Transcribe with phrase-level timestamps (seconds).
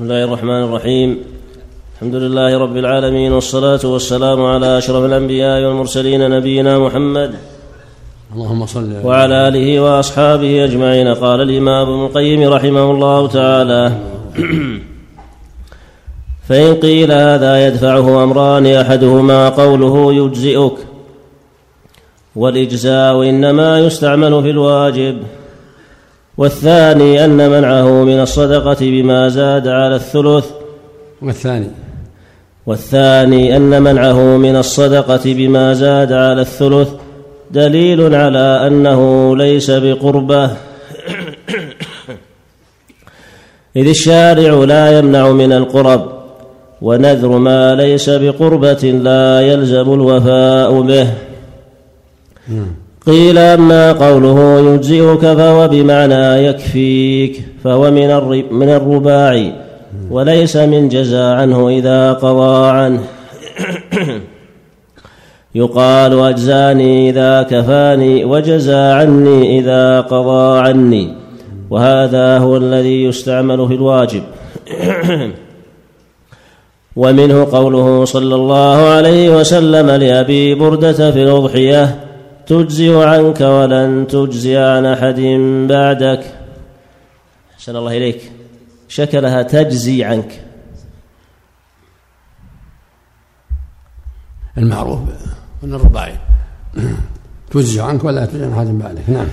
[0.00, 1.18] بسم الله الرحمن الرحيم.
[1.94, 7.34] الحمد لله رب العالمين والصلاة والسلام على أشرف الأنبياء والمرسلين نبينا محمد.
[8.34, 11.14] اللهم صل وعلى آله وأصحابه أجمعين.
[11.14, 13.92] قال الإمام ابن القيم رحمه الله تعالى
[16.48, 20.76] فإن قيل هذا يدفعه أمران أحدهما قوله يجزئك
[22.36, 25.16] والإجزاء إنما يستعمل في الواجب.
[26.40, 30.46] والثاني أن منعه من الصدقة بما زاد على الثلث.
[31.22, 31.70] والثاني.
[32.66, 36.88] والثاني أن منعه من الصدقة بما زاد على الثلث.
[37.50, 39.00] دليل على أنه
[39.36, 40.50] ليس بقربة.
[43.76, 46.12] إذ الشارع لا يمنع من القرب
[46.82, 51.08] ونذر ما ليس بقربة لا يلزم الوفاء به.
[53.10, 58.08] قيل أما قوله يجزئك فهو بمعنى يكفيك فهو من
[58.50, 59.52] من الرباع
[60.10, 63.00] وليس من جزى عنه إذا قضى عنه.
[65.54, 71.14] يقال أجزاني إذا كفاني وجزى عني إذا قضى عني
[71.70, 74.22] وهذا هو الذي يستعمل في الواجب.
[76.96, 82.09] ومنه قوله صلى الله عليه وسلم لأبي بردة في الأضحية
[82.50, 85.20] تجزي عنك ولن تجزي عن أحد
[85.68, 86.22] بعدك.
[87.54, 88.32] أحسن الله إليك.
[88.88, 90.40] شكلها تجزي عنك.
[94.58, 95.00] المعروف
[95.62, 96.12] من الرباعي
[97.50, 99.04] تجزي عنك ولا تجزي عن أحد بعدك.
[99.08, 99.28] نعم.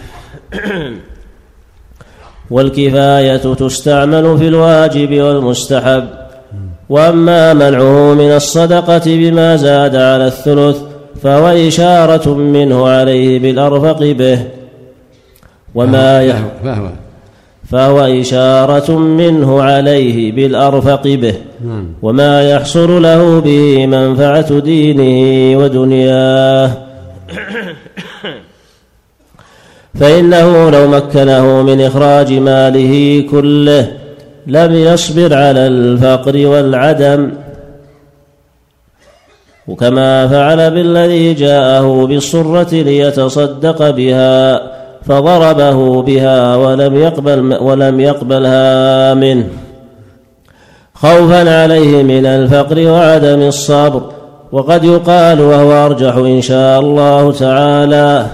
[2.50, 6.08] والكفاية تستعمل في الواجب والمستحب
[6.90, 10.87] وأما منعه من الصدقة بما زاد على الثلث
[11.24, 14.40] فهو إشارة منه عليه بالأرفق به.
[15.76, 16.38] وما يح...
[16.64, 16.90] فهو.
[17.72, 21.34] فهو إشارة منه عليه بالأرفق به.
[21.66, 21.86] نعم.
[22.02, 26.72] وما يحصل له به منفعة دينه ودنياه.
[30.00, 33.92] فإنه لو مكنه من إخراج ماله كله
[34.48, 37.32] لم يصبر على الفقر والعدم.
[39.68, 44.62] وكما فعل بالذي جاءه بالصرة ليتصدق بها
[45.06, 49.48] فضربه بها ولم يقبل ولم يقبلها منه.
[50.94, 54.02] خوفا عليه من الفقر وعدم الصبر
[54.52, 58.26] وقد يقال وهو أرجح إن شاء الله تعالى.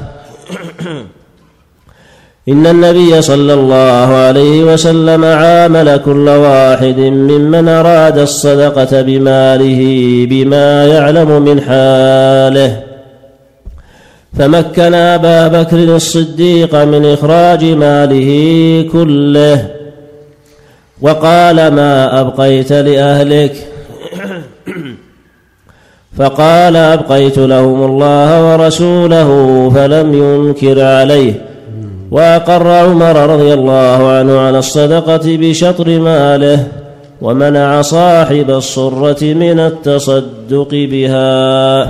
[2.49, 9.81] إن النبي صلى الله عليه وسلم عامل كل واحد ممن أراد الصدقة بماله
[10.29, 12.79] بما يعلم من حاله.
[14.39, 18.29] فمكن أبا بكر الصديق من إخراج ماله
[18.91, 19.67] كله.
[21.01, 23.55] وقال ما أبقيت لأهلك؟
[26.17, 31.52] فقال أبقيت لهم الله ورسوله فلم ينكر عليه.
[32.13, 36.67] وأقر عمر رضي الله عنه على الصدقة بشطر ماله
[37.21, 41.87] ومنع صاحب الصرة من التصدق بها.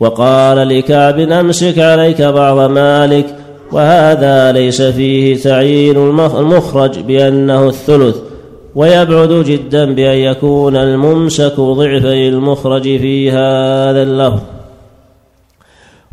[0.00, 3.26] وقال لكعب أمسك عليك بعض مالك
[3.72, 8.16] وهذا ليس فيه تعيين المخرج بأنه الثلث
[8.74, 14.40] ويبعد جدا بأن يكون الممسك ضعفي المخرج في هذا اللفظ.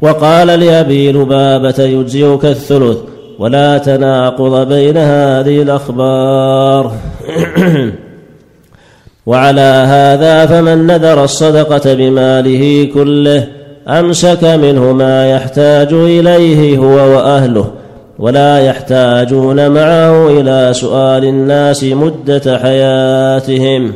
[0.01, 2.97] وقال لأبي لبابة يجزئك الثلث
[3.39, 6.91] ولا تناقض بين هذه الأخبار.
[9.25, 13.47] وعلى هذا فمن نذر الصدقة بماله كله
[13.88, 17.72] أمسك منه ما يحتاج إليه هو وأهله
[18.19, 23.94] ولا يحتاجون معه إلى سؤال الناس مدة حياتهم.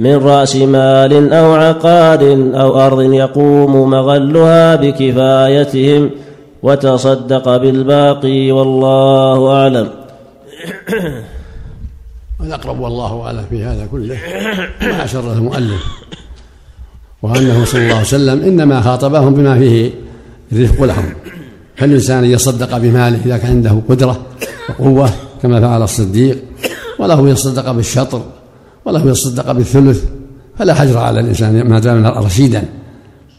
[0.00, 2.20] من رأس مال أو عقار
[2.54, 6.10] أو أرض يقوم مغلها بكفايتهم
[6.62, 9.88] وتصدق بالباقي والله أعلم.
[12.40, 14.18] والأقرب والله أعلم في هذا كله
[14.82, 15.82] ما اشر المؤلف
[17.22, 19.90] وأنه صلى الله عليه وسلم إنما خاطبهم بما فيه
[20.52, 21.14] الرفق لهم
[21.76, 24.20] فالإنسان يصدق بماله إذا كان عنده قدرة
[24.68, 25.10] وقوة
[25.42, 26.38] كما فعل الصديق
[26.98, 28.22] وله يصدق بالشطر
[28.84, 30.04] وله يصدق بالثلث
[30.58, 32.64] فلا حجر على الإنسان ما دام رشيدا.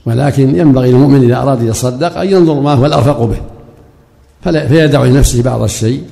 [0.06, 3.42] ولكن ينبغي للمؤمن إذا أراد يصدق أن ينظر ما هو الأرفق به.
[4.42, 6.04] فلا فيدع لنفسه بعض الشيء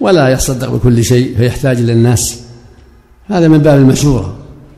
[0.00, 2.40] ولا يصدق بكل شيء فيحتاج إلى الناس.
[3.26, 4.36] هذا من باب المشورة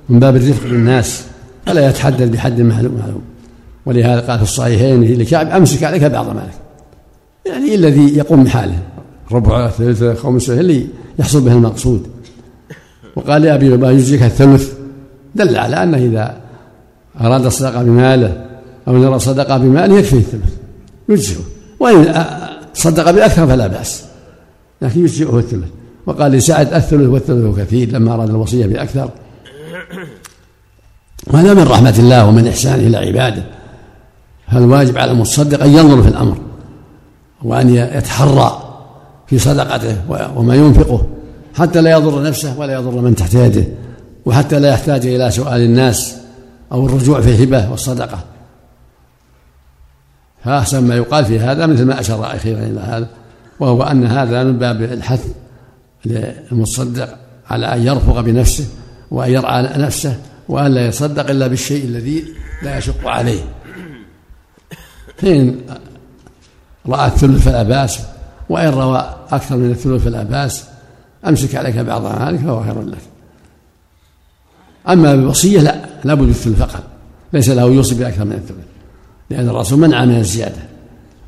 [0.09, 1.23] من باب الرفق بالناس.
[1.67, 3.23] فلا يتحدث بحد معلوم
[3.87, 6.55] ولهذا قال في الصحيحين لكعب أمسك عليك بعض مالك.
[7.47, 8.79] يعني الذي يقوم بحاله.
[9.33, 10.87] ربع ثلث خمسة اللي
[11.19, 12.07] يحصل به المقصود.
[13.17, 14.73] وقال لأبي بابا يجزيك الثلث.
[15.35, 16.37] دل على أنه إذا
[17.21, 18.47] أراد الصدقة بماله
[18.89, 20.55] أو نرى صدقة بماله يكفيه الثلث
[21.09, 21.41] يجزئه.
[21.81, 22.25] وإن
[22.75, 24.05] صدق بأكثر فلا بأس
[24.83, 25.69] لكن يجزئه الثلث.
[26.07, 29.11] وقال لسعد الثلث والثلث كثير لما أراد الوصية بأكثر.
[31.27, 33.45] وهذا من رحمة الله ومن إحسانه إلى عباده.
[34.53, 36.37] فالواجب على المتصدق أن ينظر في الأمر
[37.43, 38.75] وأن يتحرى
[39.27, 39.97] في صدقته
[40.37, 41.07] وما ينفقه.
[41.55, 43.65] حتى لا يضر نفسه ولا يضر من تحت يده
[44.25, 46.17] وحتى لا يحتاج إلى سؤال الناس
[46.73, 48.25] أو الرجوع في الهبة والصدقة.
[50.45, 53.09] فأحسن ما يقال في هذا مثل ما أشار أخيرا إلى هذا
[53.61, 55.27] وهو أن هذا من باب الحث
[56.05, 57.19] للمتصدق
[57.51, 58.65] على أن يرفق بنفسه
[59.11, 60.19] وأن يرعى نفسه
[60.49, 62.25] وأن لا يصدق إلا بالشيء الذي
[62.63, 63.41] لا يشق عليه.
[65.17, 65.57] فإن
[66.87, 67.99] رأى الثلث فلا بأس
[68.49, 70.65] وإن روى أكثر من الثلث فلا بأس
[71.27, 72.99] أمسك عليك بعض مالك فهو خير لك.
[74.89, 76.85] أما بالوصية لا لابد الثلث فقط.
[77.33, 78.65] ليس له يوصي بأكثر من الثلث
[79.31, 80.63] لأن الرسول منع من الزيادة.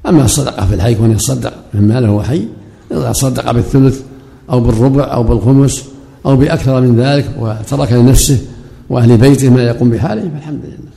[0.06, 2.48] أما الصدقة في الحي كون يصدق من ماله وهو حي
[2.92, 4.02] إذا صدق بالثلث
[4.50, 5.84] أو بالربع أو بالخمس
[6.26, 8.46] أو بأكثر من ذلك وترك لنفسه
[8.88, 10.96] وأهل بيته ما يقوم بحاله فالحمد لله.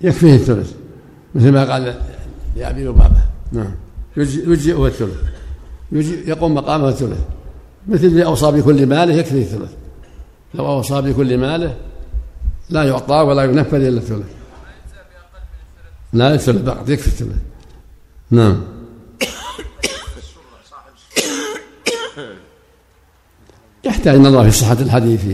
[0.00, 0.72] يكفيه الثلث
[1.34, 1.94] مثل ما قال
[2.56, 3.74] لأبي لبابة نعم.
[4.16, 5.16] يجزئه الثلث.
[6.28, 7.18] يقوم مقامه الثلث.
[7.88, 9.70] مثل اللي أوصى بكل ماله يكفيه الثلث.
[10.54, 11.76] لو أوصى بكل ماله
[12.70, 14.26] لا يعطى ولا ينفذ إلا الثلث.
[16.12, 16.64] لا الثلث.
[16.64, 17.38] فقط يكفي الثلث.
[18.30, 18.62] نعم.
[23.84, 25.24] يحتاج نظر في صحة الحديث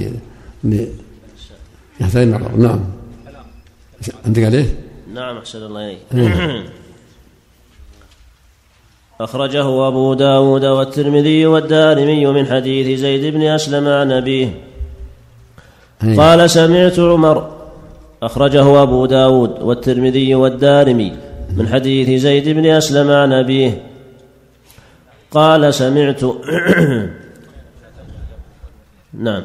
[2.00, 2.80] يحتاج نظر نعم.
[4.26, 4.78] عندك عليه؟
[5.14, 5.98] نعم أحسن الله إليك.
[6.14, 6.85] إيه.
[9.20, 14.60] أخرجه أبو داود والترمذي والدارمي من حديث زيد بن أسلم عن أبيه.
[16.04, 16.16] إيه.
[16.16, 17.50] قال سمعت عمر.
[18.22, 21.12] أخرجه أبو داود والترمذي والدارمي
[21.56, 23.82] من حديث زيد بن أسلم عن أبيه.
[25.30, 26.20] قال سمعت.
[29.26, 29.42] نعم.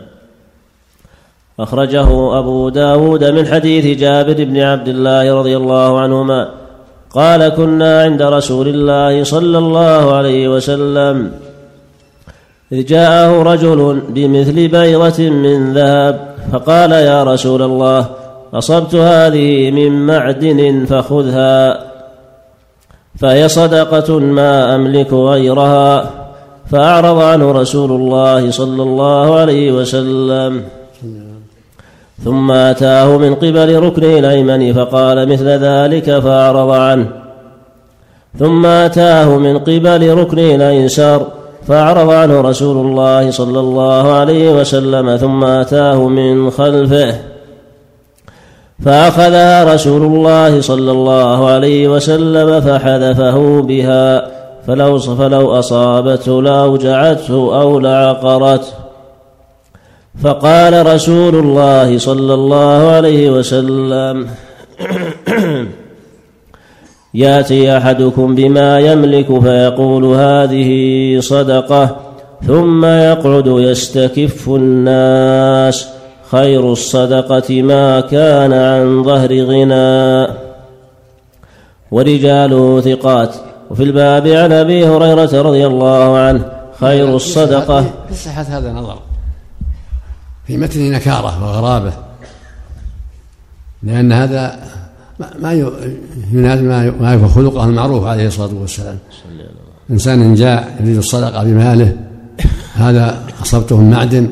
[1.59, 6.60] أخرجه أبو داود من حديث جابر بن عبد الله رضي الله عنهما.
[7.13, 11.31] قال كنا عند رسول الله صلى الله عليه وسلم.
[12.71, 18.05] إذ جاءه رجل بمثل بيضة من ذهب فقال يا رسول الله
[18.53, 21.83] أصبت هذه من معدن فخذها
[23.19, 26.09] فهي صدقة ما أملك غيرها
[26.71, 30.63] فأعرض عنه رسول الله صلى الله عليه وسلم.
[32.23, 37.07] ثم أتاه من قبل ركنه الأيمن فقال مثل ذلك فأعرض عنه.
[38.39, 41.27] ثم أتاه من قبل ركنه الأيسر
[41.68, 47.15] فأعرض عنه رسول الله صلى الله عليه وسلم ثم أتاه من خلفه
[48.85, 54.27] فأخذها رسول الله صلى الله عليه وسلم فحذفه بها
[54.68, 58.81] فلو فلو أصابته لأوجعته أو لعقرته
[60.19, 64.27] فقال رسول الله صلى الله عليه وسلم
[67.13, 70.69] يأتي أحدكم بما يملك فيقول هذه
[71.19, 71.97] صدقة
[72.47, 75.87] ثم يقعد يستكف الناس
[76.31, 80.33] خير الصدقة ما كان عن ظهر غنى.
[81.91, 83.35] ورجاله ثقات
[83.71, 86.45] وفي الباب عن أبي هريرة رضي الله عنه
[86.80, 87.81] خير الصدقة.
[88.09, 89.10] في صحه هذا نظر.
[90.51, 91.93] في متن نكارة وغرابة
[93.83, 94.59] لأن هذا
[95.39, 95.53] ما
[96.33, 96.61] ينادي
[96.99, 98.97] ما يكون خلقه المعروف عليه الصلاة والسلام.
[99.91, 101.95] إنسان جاء يريد الصدقة بماله
[102.73, 104.31] هذا أصبته المعدن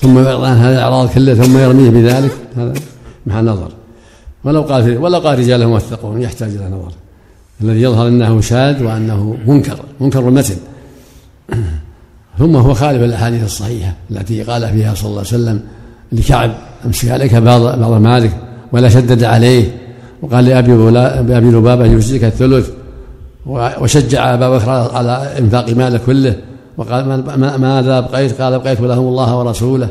[0.00, 2.74] ثم يعرض عن هذا الأعراض كلها ثم يرميه بذلك هذا
[3.26, 3.72] مع نظر.
[4.44, 6.92] ولو قال ولو قال رجال موثقون يحتاج إلى نظر.
[7.60, 10.56] الذي يظهر إنه شاذ وأنه منكر منكر المتن.
[12.40, 15.60] ثم هو خالف الأحاديث الصحيحة التي قال فيها صلى الله عليه وسلم
[16.12, 16.52] لكعب
[16.86, 18.30] أمسك عليك بعض بعض مالك
[18.72, 19.64] ولا شدد عليه
[20.22, 20.72] وقال لأبي
[21.36, 22.70] أبي لبابة يجزيك الثلث
[23.46, 26.36] وشجع أبا بكر على إنفاق ماله كله
[26.76, 27.04] وقال
[27.60, 29.88] ماذا أبقيت؟ قال أبقيت لهم الله ورسوله.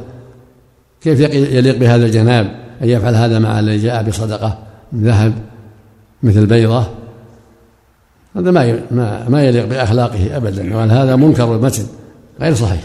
[1.02, 2.52] كيف يليق بهذا الجناب
[2.84, 4.58] أن يفعل هذا مع الذي جاء بصدقة
[4.92, 5.34] من ذهب
[6.24, 6.84] مثل بيضة؟
[8.36, 11.84] هذا ما ما يليق بأخلاقه أبدا وأن هذا منكر المتن.
[12.40, 12.84] غير صحيح.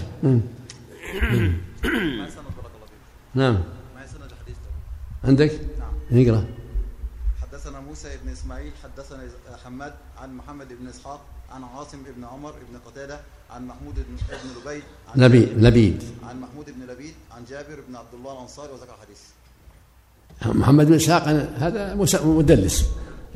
[3.35, 3.59] نعم.
[5.25, 5.61] عندك؟
[6.13, 6.45] اقرأ
[8.45, 9.23] إسماعيل حدثنا
[9.65, 9.93] حماد
[10.23, 11.21] عن محمد بن إسحاق
[11.51, 13.21] عن عاصم بن عمر بن قتادة
[13.51, 16.03] عن محمود بن بن لبيد عن لبيد لبيد.
[16.29, 19.21] عن محمود بن لبيد عن جابر بن عبد الله الأنصاري وذكر الحديث.
[20.61, 21.23] محمد بن إسحاق
[21.59, 21.95] هذا
[22.25, 22.85] مدلس.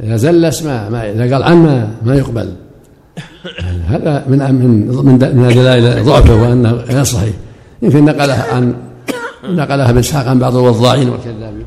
[0.00, 2.56] إذا زلس ما, ما إذا قال عنه ما يقبل.
[3.88, 4.73] هذا من من
[5.09, 7.35] من دلائل ضعفه وأنه غير صحيح.
[7.83, 8.64] يمكن نقلها عن
[9.45, 11.66] نقلها ابن إسحاق عن بعض الوضاعين والكذابين.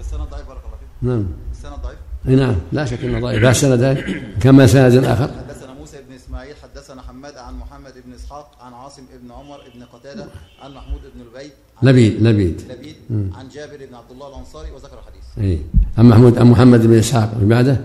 [0.00, 1.26] السند ضعيف بارك الله فيك نعم.
[1.52, 2.56] السند ضعيف أي نعم.
[2.72, 3.42] لا شك إنه ضعيف.
[3.42, 4.04] لا سند
[4.40, 5.28] كما سند آخر.
[5.48, 9.82] حدثنا موسى بن إسماعيل حدثنا حماد عن محمد بن إسحاق عن عاصم بن عمر بن
[9.92, 10.26] قتادة
[10.62, 11.52] عن محمود بن لبيد
[11.82, 12.62] عن لبيد لبيد.
[12.70, 15.24] لبيد عن جابر بن عبد الله الأنصاري وذكر الحديث.
[15.38, 15.58] اي
[15.98, 17.30] عن محمود عن محمد بن إسحاق.
[17.40, 17.76] بعده؟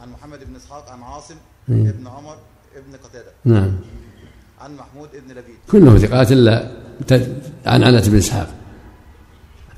[0.00, 1.34] عن محمد بن إسحاق عن عاصم
[1.68, 1.92] مم.
[1.98, 2.25] بن عمر
[3.46, 3.72] نعم.
[4.60, 5.56] عن محمود بن لبيد.
[5.70, 6.70] كلهم ثقات إلا
[7.66, 8.48] عن عنة بن إسحاق.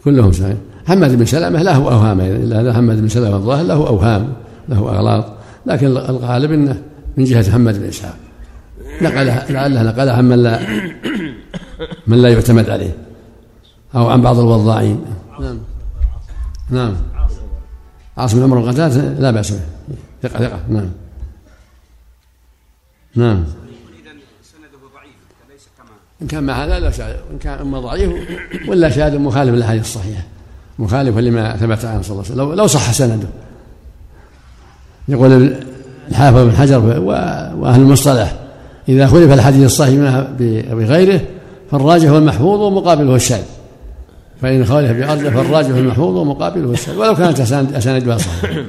[0.04, 0.56] كلهم صحيح.
[0.88, 4.34] حماد بن سلمه له أوهام إلا حماد بن سلمه الظاهر له أوهام
[4.68, 5.24] له أغلاط.
[5.66, 6.82] لكن الغالب إنه
[7.16, 8.16] من جهة محمد بن إسحاق.
[9.02, 10.60] نقلها لعله نقلها عن من لا
[12.06, 12.96] من لا يعتمد عليه.
[13.94, 15.04] أو عن بعض الوضاعين.
[15.40, 15.58] نعم.
[16.70, 16.96] نعم.
[18.16, 19.60] عاصم بن عمر قتاده لا بأس به.
[20.22, 20.60] ثقة ثقة.
[20.68, 20.90] نعم.
[23.14, 23.44] نعم
[23.98, 25.18] اذا سنده ضعيف
[25.50, 28.12] ليس كما إن كان مع هذا لا شاذ إن كان إما ضعيف
[28.68, 30.22] ولا شاذ مخالف للأحاديث الصحيحة.
[30.78, 32.38] مخالف لما ثبت عنه صلى الله عليه وسلم.
[32.38, 33.28] لو, لو صح سنده.
[35.08, 35.56] يقول
[36.08, 36.78] الحافظ بن حجر
[37.58, 38.36] وأهل المصطلح
[38.88, 40.20] إذا خلف الحديث الصحيح
[40.74, 41.20] بغيره
[41.70, 43.42] فالراجح هو المحفوظ ومقابله الشاذ
[44.42, 48.64] فإن خالف بأرجح فالراجح هو المحفوظ ومقابله الشاذ ولو كانت أساند- أساندها صحيحة.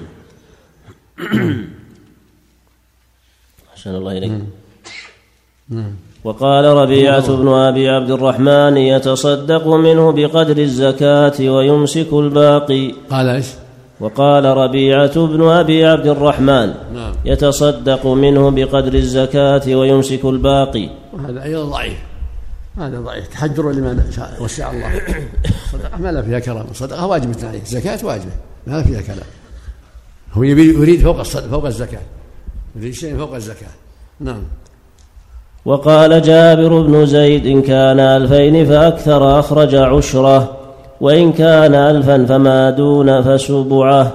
[3.73, 4.31] أحسن الله إليك.
[6.23, 12.91] وقال ربيعة بن أبي عبد الرحمن يتصدق منه بقدر الزكاة ويمسك الباقي.
[13.09, 13.47] قال إيش؟
[13.99, 17.13] وقال ربيعة بن أبي عبد الرحمن نعم.
[17.25, 20.89] يتصدق منه بقدر الزكاة ويمسك الباقي.
[21.13, 21.97] وهذا أيضا ضعيف.
[22.77, 23.27] هذا ضعيف.
[23.27, 24.03] تحجر لمن
[24.39, 25.01] وسع الله.
[25.71, 25.97] صدقة.
[25.97, 26.65] ما لا فيها كلام.
[26.73, 28.31] صدقة واجبة عليه زكاة واجبة.
[28.67, 29.27] ما لا فيها كلام.
[30.33, 32.01] هو يريد فوق الصدقة فوق الزكاة.
[32.75, 33.73] يريد شيء فوق الزكاة.
[34.19, 34.43] نعم.
[35.69, 40.57] وقال جابر بن زيد إن كان ألفين فأكثر أخرج عشرة
[41.01, 44.13] وإن كان ألفا فما دون فسبعة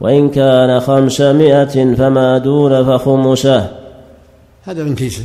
[0.00, 3.70] وإن كان خمسمائة فما دون فخمسة.
[4.64, 5.24] هذا من كيسة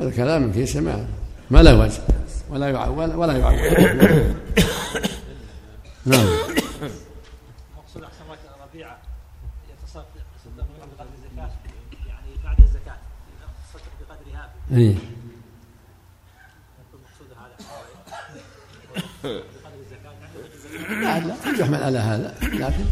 [0.00, 1.06] هذا كلام من كيسة ما
[1.50, 2.00] ما له وجه
[2.50, 3.56] ولا يع ولا, ولا يعول
[6.12, 6.26] نعم.
[7.76, 8.24] مقصود أحسن
[8.64, 8.96] ربيعه
[9.72, 10.04] يتصدق
[12.08, 12.96] يعني بعد الزكاة.
[14.72, 14.94] اي
[21.02, 22.84] لا لا يحمل على هذا لكن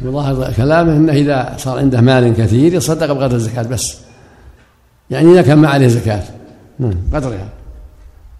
[0.00, 3.98] يظاهر كلامه إنه إذا صار عنده مال كثير يصدق بقدر الزكاة بس.
[5.10, 6.22] يعني إذا كان ما عليه زكاة.
[6.78, 7.48] نعم قدرها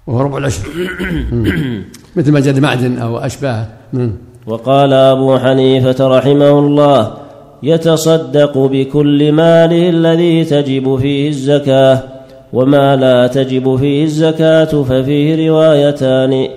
[0.07, 0.63] وهو ربع العشر.
[2.17, 3.67] مثل ما جد معدن أو أشباه.
[3.93, 4.13] نعم.
[4.47, 7.28] وقال أبو حنيفة رحمه الله
[7.63, 12.03] يتصدق بكل ماله الذي تجب فيه الزكاة
[12.53, 16.49] وما لا تجب فيه الزكاة ففيه روايتان.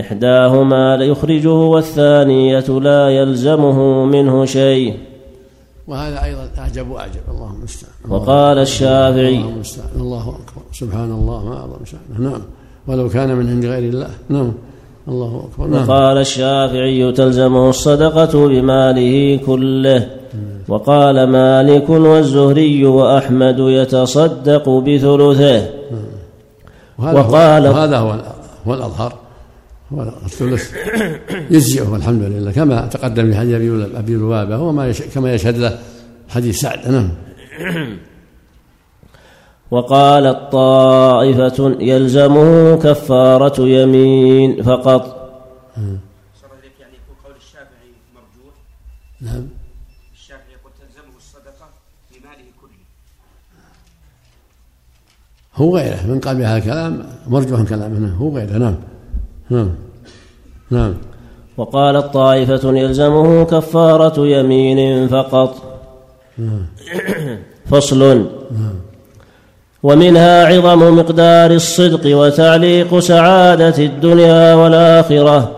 [0.00, 4.94] إحداهما يخرجه والثانية لا يلزمه منه شيء.
[5.88, 7.20] وهذا أيضا أعجب وأعجب.
[7.30, 10.62] اللهم المستعان وقال الشافعي اللهم المستعان الله أكبر.
[10.72, 12.30] سبحان الله ما أعظم شأنه.
[12.30, 12.42] نعم.
[12.86, 14.10] ولو كان من عند غير الله.
[14.28, 14.52] نعم.
[15.08, 15.66] الله أكبر.
[15.66, 15.88] نعم.
[15.88, 20.21] وقال الشافعي تلزمه الصدقة بماله كله.
[20.68, 25.70] وقال مالك والزهري وأحمد يتصدق بثلثه.
[26.98, 28.10] وهذا وقال- هو وهذا هو
[28.66, 29.12] هو الأظهر.
[29.92, 30.72] هو الثلث.
[31.50, 32.52] يجزئه الحمد لله.
[32.52, 35.02] كما تقدم في حديث أبي- لبابة وما يش...
[35.02, 35.78] كما يشهد له
[36.28, 36.88] حديث سعد.
[36.88, 37.10] نعم.
[39.70, 45.02] وقالت طائفة يلزمه كفارة يمين فقط
[46.40, 48.54] صار إليك يعني يكون قول الشافعي مرجوح
[49.20, 49.48] نعم
[50.14, 51.66] الشافعي يقول تلزمه الصدقه
[52.10, 52.78] بماله كله
[55.54, 56.06] هو غيره.
[56.06, 58.58] من قال بهذا الكلام مرجوح كلامه نعم هو غيره.
[58.58, 58.74] نعم.
[59.50, 59.70] نعم.
[60.70, 60.94] نعم.
[61.56, 65.54] وقالت طائفة يلزمه كفارة يمين فقط.
[67.70, 68.26] فصل.
[69.82, 75.50] ومنها عظم مقدار الصدق وتعليق سعادة الدنيا والآخرة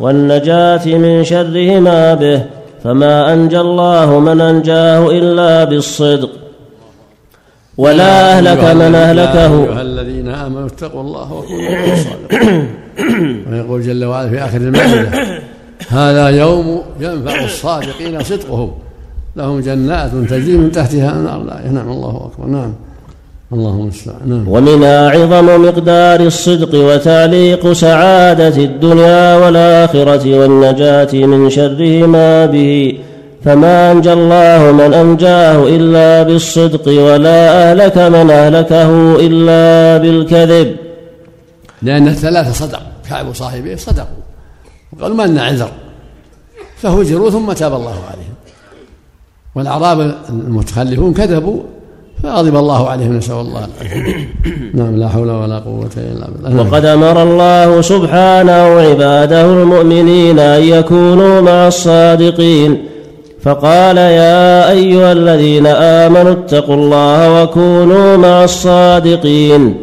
[0.00, 2.42] والنجاة من شرهما به
[2.84, 6.30] فما أنجى الله من أنجاه إلا بالصدق.
[7.78, 9.64] ولا أهلك من يا أهلكه.
[9.64, 12.68] أيها الذين آمنوا اتقوا الله وكونوا مع الصادقين.
[13.50, 15.10] ويقول جل وعلا في آخر المائدة
[15.88, 18.72] هذا يوم ينفع الصادقين صدقهم.
[19.36, 22.46] لهم جنات تجري من تحتها النار لا نعم الله أكبر.
[22.46, 22.72] نعم.
[23.52, 24.48] اللهم المستعان نعم.
[24.48, 32.98] ومنها عظم مقدار الصدق وتعليق سعادة الدنيا والآخرة والنجاة من شرهما به
[33.44, 40.76] فما أنجى الله من أنجاه إلا بالصدق ولا أهلك من أهلكه إلا بالكذب.
[41.82, 44.22] لأن الثلاثة صدق كعب صاحبه صدقوا.
[44.92, 45.70] وقالوا ما لنا عذر.
[46.76, 48.34] فهجروا ثم تاب الله عليهم.
[49.54, 51.60] والأعراب المتخلفون كذبوا
[52.22, 53.68] فغضب الله عليهم نسأل الله
[54.74, 56.62] نعم لا حول ولا قوة إلا بالله.
[56.62, 62.84] وقد أمر الله سبحانه عباده المؤمنين أن يكونوا مع الصادقين.
[63.42, 69.74] فقال يا أيها الذين آمنوا اتقوا الله وكونوا مع الصادقين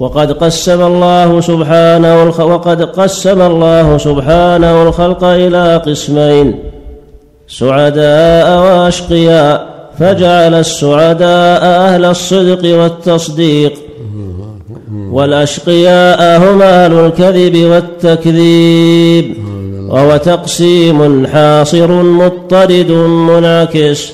[0.00, 2.24] وقد قسم الله سبحانه.
[2.24, 6.54] وقد قسم الله سبحانه الخلق إلى قسمين
[7.48, 9.66] سعداء وأشقياء
[9.98, 13.72] فجعل السعداء أهل الصدق والتصديق
[15.12, 19.49] والأشقياء هم أهل الكذب والتكذيب
[19.90, 22.90] وهو تقسيم حاصر مضطرد
[23.30, 24.12] منعكس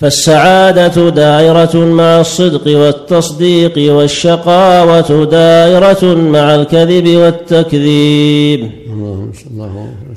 [0.00, 8.70] فالسعادة دائرة مع الصدق والتصديق والشقاوة دائرة مع الكذب والتكذيب.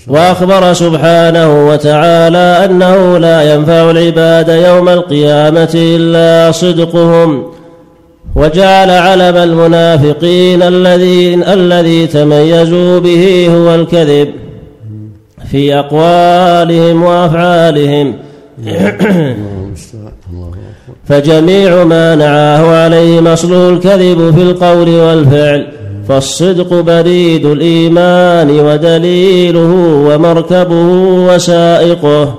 [0.07, 7.43] وأخبر سبحانه وتعالى أنه لا ينفع العباد يوم القيامة إلا صدقهم.
[8.35, 14.29] وجعل علم المنافقين الذين الذي تميزوا به هو الكذب
[15.51, 18.13] في أقوالهم وأفعالهم.
[21.05, 25.67] فجميع ما نعاه عليه أصله الكذب في القول والفعل
[26.07, 29.71] فالصدق بريد الإيمان ودليله
[30.07, 30.87] ومركبه
[31.27, 32.35] وسائقه.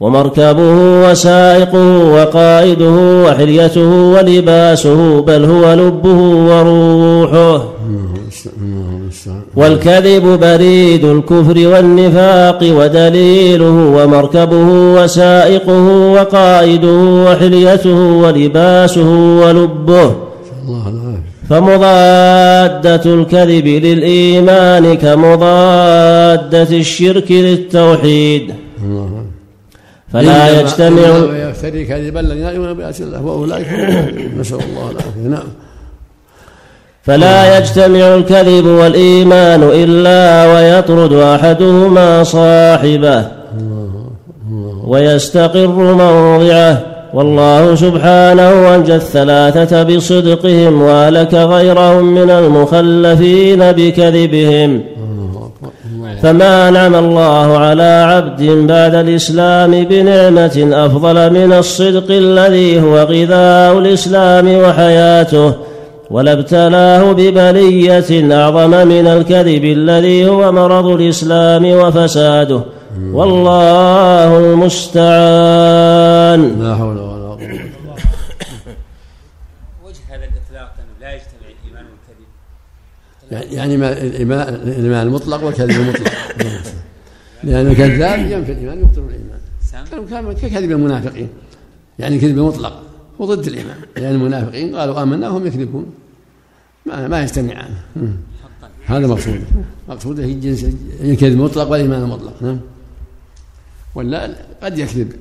[0.00, 0.74] ومركبه
[1.10, 7.64] وسائقه وقائده وحليته ولباسه بل هو لبه وروحه.
[9.56, 14.68] والكذب بريد الكفر والنفاق ودليله ومركبه
[15.02, 19.10] وسائقه وقائده وحليته ولباسه
[19.42, 20.10] ولبه.
[21.50, 28.54] فمضادة الكذب للإيمان كمضادة الشرك للتوحيد.
[30.12, 31.08] فلا يجتمع
[31.48, 33.66] يفتري كذبا لن يؤمن بآيات الله وأولئك
[34.38, 35.28] نسأل الله العافية.
[35.28, 35.48] نعم.
[37.02, 43.24] فلا يجتمع الكذب والإيمان إلا ويطرد أحدهما صاحبه
[44.86, 46.82] ويستقر موضعه.
[47.14, 54.82] والله سبحانه أنجى الثلاثة بصدقهم وأهلك غيرهم من المخلفين بكذبهم.
[56.22, 64.48] فما أنعم الله على عبد بعد الإسلام بنعمة أفضل من الصدق الذي هو غذاء الإسلام
[64.48, 65.54] وحياته
[66.10, 72.62] ولا ابتلاه ببلية أعظم من الكذب الذي هو مرض الإسلام وفساده.
[73.12, 75.02] والله المستعان.
[76.62, 77.38] لا حول ولا قوة
[79.84, 82.28] وجه هذا الإطلاق أنه لا يجتمع الإيمان والكذب
[83.30, 86.12] يعني ما الإيمان المطلق والكذب المطلق.
[87.44, 90.34] لأن الكذاب ينفي الإيمان يبطل الإيمان.
[90.34, 91.28] ككذب المنافقين.
[91.98, 92.82] يعني الكذب المطلق
[93.20, 93.76] هو ضد الإيمان.
[93.96, 95.86] لأن المنافقين قالوا آمنا وهم يكذبون.
[96.86, 97.70] ما, ما يجتمعان
[98.86, 99.40] هذا مقصود.
[99.88, 100.66] مقصوده الجنس
[101.00, 102.42] الكذب المطلق والإيمان المطلق.
[102.42, 102.60] نعم.
[103.94, 105.12] ولا قد يكذب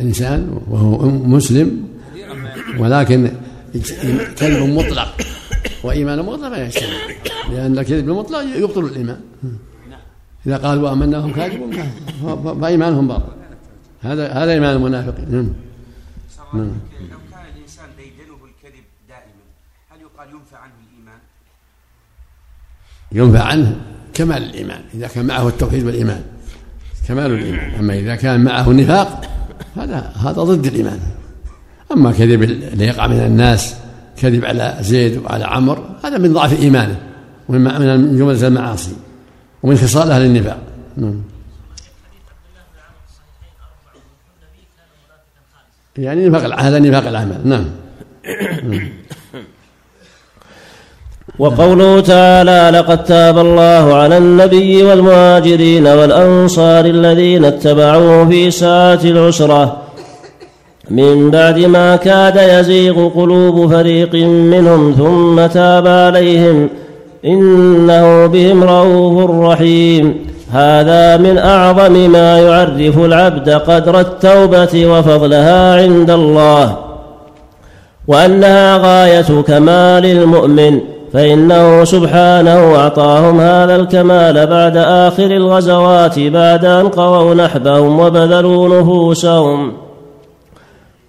[0.00, 1.84] الإنسان وهو مسلم.
[2.78, 3.30] ولكن
[4.36, 5.08] كذب مطلق.
[5.86, 6.96] وإيمان مطلق ما يجتمع
[7.50, 9.20] لأن الكذب المطلق يبطل الإيمان.
[10.46, 11.72] إذا قالوا آمنا وهم كاذبون.
[12.60, 13.32] فإيمانهم باطل.
[14.02, 15.28] هذا هذا إيمان المنافقين.
[15.30, 15.48] نعم.
[16.54, 16.64] نعم.
[17.10, 19.42] لو كان الإنسان ديدنه الكذب دائما
[19.90, 21.20] هل يقال ينفى عنه الإيمان؟
[23.12, 23.80] ينفى عنه
[24.14, 24.82] كمال الإيمان.
[24.94, 26.22] إذا كان معه التوحيد والإيمان.
[27.08, 27.74] كمال الإيمان.
[27.74, 29.30] أما إذا كان معه النفاق
[29.76, 31.00] هذا هذا ضد الإيمان.
[31.92, 33.76] أما كذب اللي يقع من الناس
[34.16, 36.96] كذب على زيد وعلى عمرو هذا من ضعف إيمانه
[37.48, 38.96] ومن من جملة المعاصي
[39.62, 40.58] ومن خصال أهل النفاق.
[40.96, 41.22] نعم.
[45.98, 47.40] يعني نفاق هذا نفاق العمل.
[47.44, 47.64] نعم.
[51.38, 59.85] وقوله تعالى لقد تاب الله على النبي والمهاجرين والأنصار الذين اتبعوه في ساعة العسرة
[60.90, 66.68] من بعد ما كاد يزيغ قلوب فريق منهم ثم تاب عليهم
[67.24, 70.26] إنه بهم رؤوف رحيم.
[70.52, 76.76] هذا من أعظم ما يعرف العبد قدر التوبة وفضلها عند الله
[78.08, 80.80] وأنها غاية كمال المؤمن
[81.12, 89.85] فإنه سبحانه أعطاهم هذا الكمال بعد آخر الغزوات بعد أن قووا نحبهم وبذلوا نفوسهم.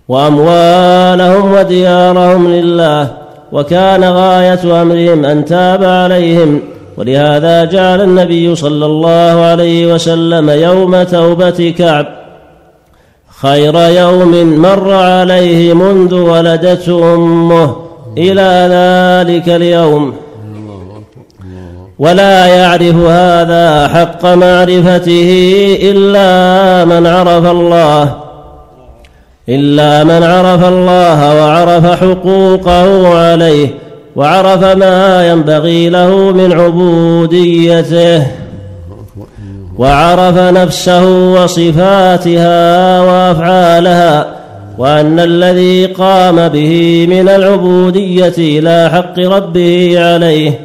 [0.09, 3.07] وأموالهم وديارهم لله
[3.51, 6.61] وكان غاية أمرهم أن تاب عليهم
[6.97, 12.05] ولهذا جعل النبي صلى الله عليه وسلم يوم توبة كعب.
[13.41, 17.75] خير يوم مر عليه منذ ولدته أمه
[18.17, 20.13] إلى ذلك اليوم.
[21.99, 25.29] ولا يعرف هذا حق معرفته
[25.81, 28.26] إلا من عرف الله.
[29.49, 33.69] إلا من عرف الله وعرف حقوقه عليه
[34.15, 38.27] وعرف ما ينبغي له من عبوديته
[39.77, 44.37] وعرف نفسه وصفاتها وأفعالها
[44.77, 50.59] وأن الذي قام به من العبودية إلى حق ربه عليه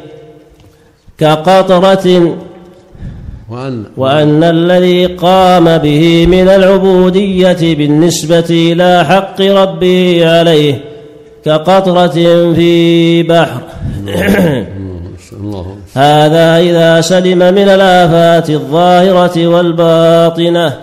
[1.17, 2.35] كقطرة
[3.63, 10.81] وأن وأن الذي قام به من العبودية بالنسبة إلى حق ربه عليه
[11.45, 12.07] كقطرة
[12.53, 13.61] في بحر.
[15.93, 20.73] هذا إذا سلم من الآفات الظاهرة والباطنة.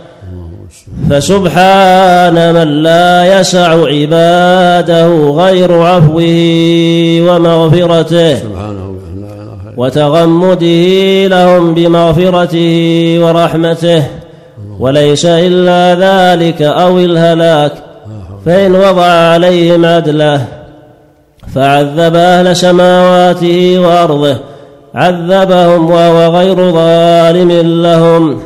[1.11, 6.23] فسبحان من لا يسع عباده غير عفوه
[7.21, 8.33] ومغفرته.
[8.33, 8.70] إلا
[9.81, 14.03] وتغمده لهم بمغفرته ورحمته.
[14.81, 17.73] وليس إلا ذلك أو الهلاك.
[18.47, 20.45] فإن وضع عليهم عدله
[21.55, 24.37] فعذب أهل سماواته وأرضه.
[24.95, 27.51] عذبهم وهو غير ظالم
[27.83, 28.41] لهم.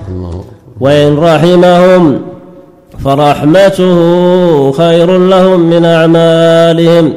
[0.80, 2.20] وإن رحمهم
[3.04, 3.96] فرحمته
[4.72, 7.14] خير لهم من أعمالهم.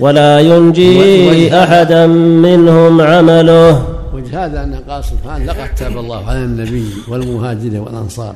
[0.00, 2.06] ولا ينجي أحدا
[2.46, 3.86] منهم عمله.
[4.14, 8.34] وجه هذا أن قال سبحانه لقد تاب الله على النبي والمهاجرين والأنصار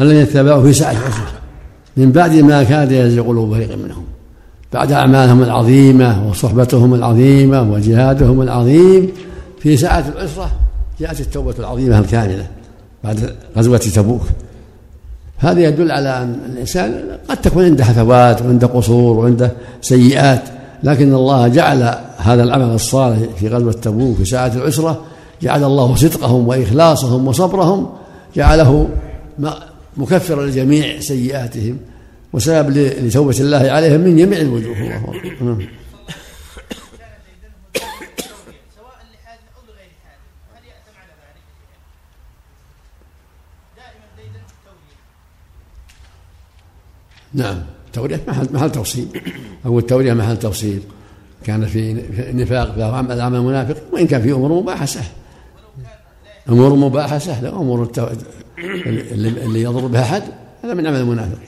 [0.00, 1.32] الذين اتبعوا في ساعة العسرة
[1.96, 4.04] من بعد ما كاد يزيغ قلوب فريق منهم.
[4.72, 9.12] بعد أعمالهم العظيمة وصحبتهم العظيمة وجهادهم العظيم
[9.60, 10.50] في ساعة العسرة
[11.00, 12.46] جاءت التوبة العظيمة الكاملة
[13.04, 14.22] بعد غزوة تبوك.
[15.38, 20.42] هذا يدل على أن الإنسان قد تكون عنده هفوات وعنده قصور وعنده سيئات.
[20.82, 25.04] لكن الله جعل هذا العمل الصالح في غزوة تبوك في ساعة العسرة
[25.42, 27.90] جعل الله صدقهم وإخلاصهم وصبرهم
[28.36, 28.88] جعله
[29.96, 31.78] مكفرا لجميع سيئاتهم
[32.32, 35.66] وسبب لتوبة الله عليهم من جميع الوجوه الله أكبر.
[47.34, 47.75] نعم.
[47.96, 49.08] التورية محل, محل تفصيل
[49.66, 50.80] أو التورية محل تفصيل
[51.44, 55.12] كان في في نفاق فهو عمل عمل منافق وإن كان في أمور مباحة سهل.
[56.48, 58.06] أمور مباحة سهلة أمور التو...
[58.58, 60.22] اللي, يضر بها حد
[60.64, 61.38] هذا من عمل المنافق.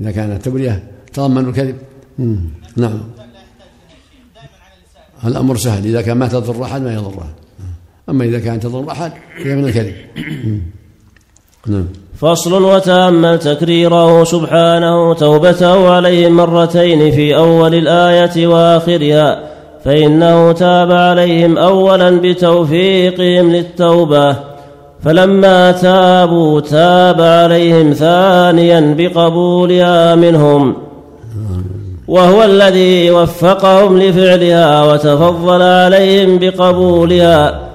[0.00, 1.76] إذا كان التورية تضمن الكذب.
[2.76, 3.00] نعم.
[5.24, 5.86] الأمر سهل.
[5.86, 7.34] إذا كان ما تضر أحد ما يضره
[8.08, 9.12] أما إذا كان تضر أحد
[9.44, 9.94] فهي من الكذب.
[11.68, 11.86] نعم.
[12.18, 19.40] فصل وتأمل تكريره سبحانه توبته عليهم مرتين في أول الآية وآخرها
[19.84, 24.36] فإنه تاب عليهم أولا بتوفيقهم للتوبة
[25.04, 30.76] فلما تابوا تاب عليهم ثانيا بقبولها منهم.
[32.08, 37.65] وهو الذي وفقهم لفعلها وتفضل عليهم بقبولها.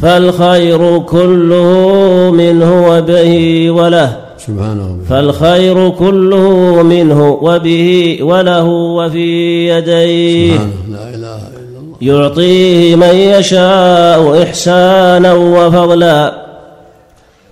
[0.00, 4.16] فالخير كله منه وبه وله.
[4.38, 4.98] سبحانه.
[5.08, 10.52] فالخير كله منه وبه وله وفي يديه.
[10.52, 10.72] سبحانه.
[10.90, 11.96] لا إله إلا الله.
[12.00, 16.42] يعطيه من يشاء إحسانا وفضلا.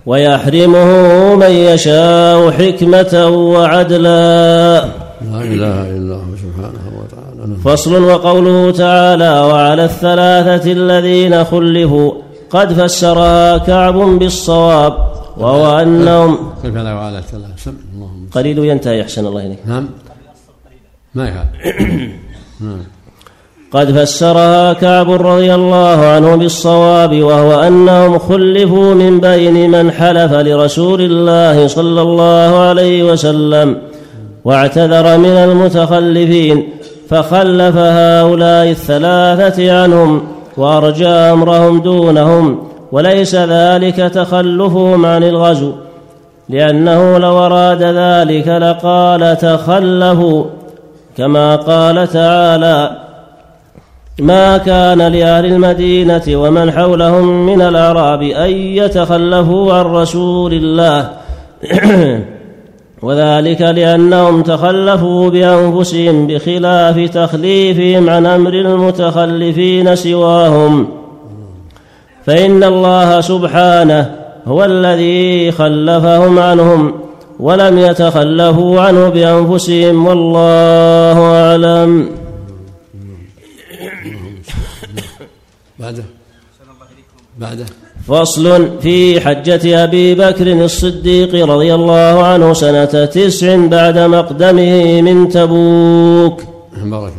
[0.05, 4.85] ويحرمه من يشاء حكمة وعدلا.
[5.31, 7.47] لا إله إلا هو سبحانه وتعالى.
[7.47, 7.55] نعم.
[7.55, 12.11] فصل وقوله تعالى وعلى الثلاثة الذين خلفوا
[12.51, 14.93] قد فسرها كعب بالصواب
[15.37, 17.21] وهو أنهم كيف لا
[17.95, 19.59] اللهم قليل ينتهي أحسن الله إليك.
[19.65, 19.89] نعم.
[21.15, 21.45] ما
[22.59, 22.83] نعم.
[23.71, 31.01] قد فسرها كعب رضي الله عنه بالصواب وهو أنهم خلفوا من بين من حلف لرسول
[31.01, 33.77] الله صلى الله عليه وسلم
[34.45, 36.69] واعتذر من المتخلفين
[37.09, 40.40] فخلف هؤلاء الثلاثة عنهم.
[40.57, 45.71] وأرجى أمرهم دونهم وليس ذلك تخلفهم عن الغزو
[46.49, 50.45] لأنه لو أراد ذلك لقال تخلفوا
[51.17, 52.97] كما قال تعالى
[54.19, 61.09] ما كان لأهل المدينة ومن حولهم من الأعراب أن يتخلفوا عن رسول الله
[63.01, 70.87] وذلك لأنهم تخلفوا بأنفسهم بخلاف تخليفهم عن أمر المتخلفين سواهم.
[72.25, 74.15] فإن الله سبحانه
[74.47, 76.93] هو الذي خلفهم عنهم
[77.39, 82.09] ولم يتخلفوا عنه بأنفسهم والله أعلم.
[85.79, 86.03] بعده.
[87.39, 87.65] بعده.
[88.07, 96.41] فصل في حجة أبي بكر الصديق رضي الله عنه سنة تسع بعد مقدمه من تبوك.
[96.73, 97.13] بارك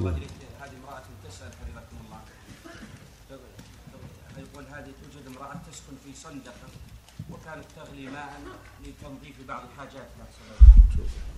[0.00, 0.30] الله إليك
[0.60, 2.20] هذه امرأة تسأل حفظكم الله
[4.38, 6.66] يقول هذه توجد امرأة تسكن في صندقة
[7.30, 8.30] وكانت تغلي ماء
[8.84, 10.08] لتنظيف بعض الحاجات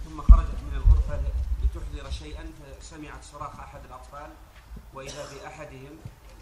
[0.04, 1.20] ثم خرجت من الغرفة
[1.62, 4.30] لتحضر شيئا فسمعت صراخ أحد الأطفال
[4.94, 5.94] وإذا بأحدهم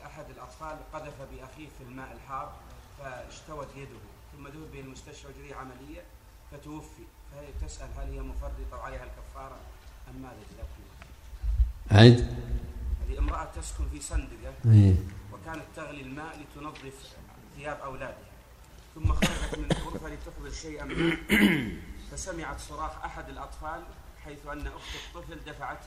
[0.07, 2.53] أحد الأطفال قذف بأخيه في الماء الحار
[2.99, 6.03] فاشتوت يده ثم ذهب به المستشفى وجري عملية
[6.51, 7.30] فتوفي فهي
[7.67, 9.57] تسأل هل هي مفرطة وعليها الكفارة؟
[10.11, 12.27] أم ماذا جزاكم الله؟ عيد.
[13.09, 14.53] هذه امرأة تسكن في صندقة.
[14.67, 14.95] إيه.
[15.33, 16.95] وكانت تغلي الماء لتنظف
[17.57, 18.31] ثياب أولادها.
[18.95, 21.17] ثم خرجت من الغرفة لتحضر شيئا ما.
[22.13, 23.81] فسمعت صراخ أحد الأطفال
[24.25, 25.79] حيث أن أخت الطفل دفعت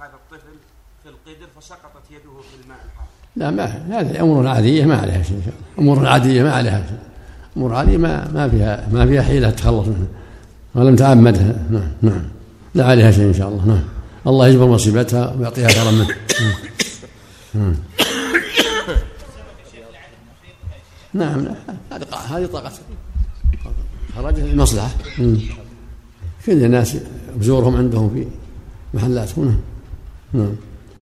[0.00, 0.56] هذا الطفل
[1.02, 3.06] في القدر فسقطت يده في الماء الحار.
[3.36, 5.52] لا ما هذه أمور عادية ما عليها شيء.
[5.78, 7.02] أمور عادية ما عليها شيء.
[7.56, 10.08] أمور عادية ما ما فيها ما فيها حيلة تخلص منها.
[10.74, 12.22] ولم تعمدها نعم نعم.
[12.74, 13.66] لا عليها شيء إن شاء الله.
[13.66, 13.82] نعم.
[14.26, 16.08] الله يجبر مصيبتها ويعطيها خيرا منه
[17.54, 17.74] نعم.
[21.14, 21.54] نعم نعم
[21.92, 22.06] هذه
[22.36, 22.48] هذه
[24.16, 25.38] خرجت للمصلحة مم.
[26.46, 26.96] كل الناس
[27.36, 28.26] بزورهم عندهم في
[28.94, 29.44] محلاتهم.
[29.44, 29.56] نعم.
[30.32, 30.54] نعم.